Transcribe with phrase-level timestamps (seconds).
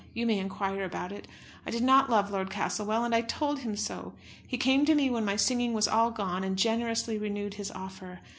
[0.15, 1.27] You may inquire about it.
[1.63, 4.13] I did not love Lord Castlewell, and I told him so.
[4.47, 8.19] He came to me when my singing was all gone, and generously renewed his offer.